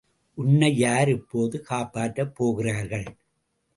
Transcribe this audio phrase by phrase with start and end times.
[0.37, 3.07] உன்னை யார் இப்போது காப்பாற்றப் போகிறார்கள்?